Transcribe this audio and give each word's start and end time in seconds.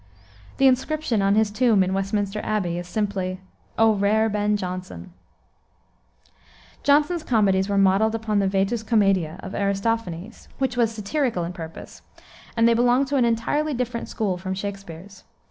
The 0.57 0.65
inscription 0.65 1.21
on 1.21 1.35
his 1.35 1.51
tomb, 1.51 1.83
in 1.83 1.93
Westminster 1.93 2.41
Abbey, 2.43 2.79
is 2.79 2.87
simply 2.87 3.39
"O 3.77 3.93
rare 3.93 4.29
Ben 4.29 4.57
Jonson!" 4.57 5.13
Jonson's 6.81 7.21
comedies 7.21 7.69
were 7.69 7.77
modeled 7.77 8.15
upon 8.15 8.39
the 8.39 8.47
vetus 8.47 8.81
comaedia 8.81 9.39
of 9.43 9.53
Aristophanes, 9.53 10.49
which 10.57 10.75
was 10.75 10.91
satirical 10.91 11.43
in 11.43 11.53
purpose, 11.53 12.01
and 12.57 12.67
they 12.67 12.73
belonged 12.73 13.09
to 13.09 13.15
an 13.17 13.25
entirely 13.25 13.75
different 13.75 14.09
school 14.09 14.39
from 14.39 14.55
Shakspere's. 14.55 15.23